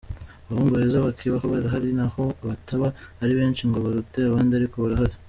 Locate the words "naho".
1.99-2.23